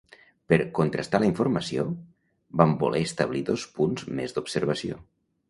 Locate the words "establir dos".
3.09-3.69